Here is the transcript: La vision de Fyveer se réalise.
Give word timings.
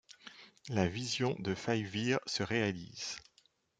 La 0.67 0.87
vision 0.87 1.35
de 1.37 1.53
Fyveer 1.53 2.17
se 2.25 2.41
réalise. 2.41 3.17